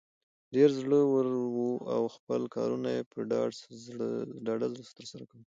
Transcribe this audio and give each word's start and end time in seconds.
ډیر 0.55 0.69
زړه 0.79 0.99
ور 1.13 1.27
وو 1.55 1.71
او 1.95 2.03
خپل 2.15 2.41
کارونه 2.55 2.87
یې 2.95 3.01
په 3.11 3.19
ډاډه 4.45 4.67
زړه 4.73 4.85
تر 4.97 5.05
سره 5.11 5.23
کول. 5.29 5.43